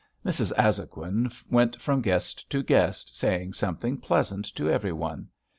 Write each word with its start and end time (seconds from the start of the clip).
Mrs. 0.25 0.51
Azhoguin 0.57 1.31
went 1.51 1.79
from 1.79 2.01
guest 2.01 2.49
to 2.49 2.63
guest 2.63 3.15
saying 3.15 3.53
something 3.53 3.97
pleasant 3.99 4.45
to 4.55 4.67
every 4.67 4.91
one. 4.93 5.27